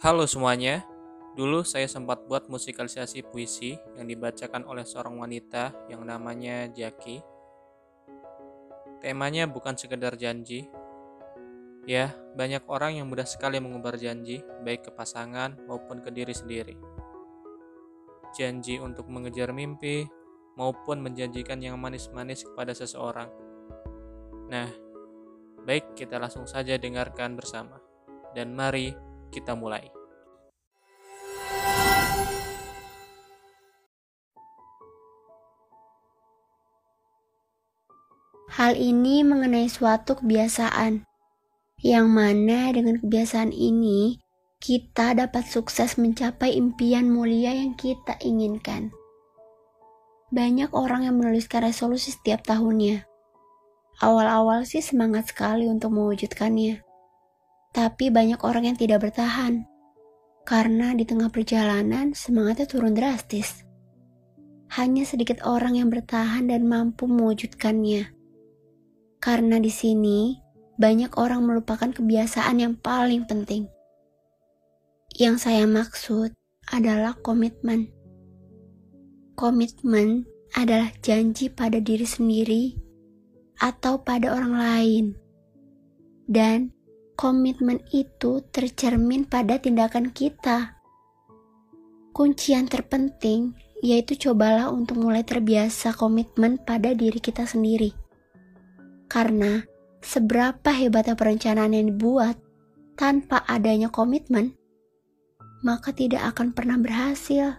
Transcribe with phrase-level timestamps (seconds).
[0.00, 0.88] Halo semuanya,
[1.36, 7.20] dulu saya sempat buat musikalisasi puisi yang dibacakan oleh seorang wanita yang namanya Jaki.
[9.04, 10.72] Temanya bukan sekedar janji.
[11.84, 16.80] Ya, banyak orang yang mudah sekali mengubar janji, baik ke pasangan maupun ke diri sendiri.
[18.32, 20.08] Janji untuk mengejar mimpi,
[20.56, 23.28] maupun menjanjikan yang manis-manis kepada seseorang.
[24.48, 24.72] Nah,
[25.68, 27.76] baik kita langsung saja dengarkan bersama.
[28.32, 29.99] Dan mari kita mulai.
[38.50, 41.06] Hal ini mengenai suatu kebiasaan,
[41.86, 44.18] yang mana dengan kebiasaan ini
[44.58, 48.90] kita dapat sukses mencapai impian mulia yang kita inginkan.
[50.34, 53.06] Banyak orang yang menuliskan resolusi setiap tahunnya.
[54.02, 56.82] Awal-awal sih semangat sekali untuk mewujudkannya.
[57.70, 59.62] Tapi banyak orang yang tidak bertahan.
[60.42, 63.62] Karena di tengah perjalanan semangatnya turun drastis.
[64.74, 68.19] Hanya sedikit orang yang bertahan dan mampu mewujudkannya.
[69.20, 70.32] Karena di sini
[70.80, 73.68] banyak orang melupakan kebiasaan yang paling penting.
[75.12, 76.32] Yang saya maksud
[76.72, 77.92] adalah komitmen.
[79.36, 80.24] Komitmen
[80.56, 82.72] adalah janji pada diri sendiri
[83.60, 85.04] atau pada orang lain.
[86.24, 86.72] Dan
[87.12, 90.80] komitmen itu tercermin pada tindakan kita.
[92.16, 93.52] Kunci yang terpenting
[93.84, 98.09] yaitu cobalah untuk mulai terbiasa komitmen pada diri kita sendiri.
[99.10, 99.66] Karena
[99.98, 102.38] seberapa hebatnya perencanaan yang dibuat
[102.94, 104.54] tanpa adanya komitmen,
[105.66, 107.58] maka tidak akan pernah berhasil.